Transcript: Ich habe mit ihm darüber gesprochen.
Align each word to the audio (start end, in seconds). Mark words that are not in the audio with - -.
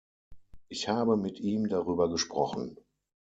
Ich 0.67 0.87
habe 0.87 1.15
mit 1.15 1.39
ihm 1.39 1.69
darüber 1.69 2.09
gesprochen. 2.09 2.75